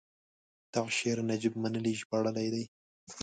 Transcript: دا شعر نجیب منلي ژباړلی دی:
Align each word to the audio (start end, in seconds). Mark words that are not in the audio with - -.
دا 0.73 0.81
شعر 0.97 1.17
نجیب 1.29 1.53
منلي 1.61 1.93
ژباړلی 1.99 2.47
دی: 2.53 2.63